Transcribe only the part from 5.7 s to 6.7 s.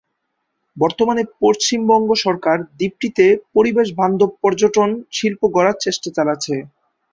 চেষ্টা চালাছে।